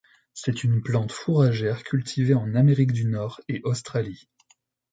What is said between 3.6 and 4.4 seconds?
Australie.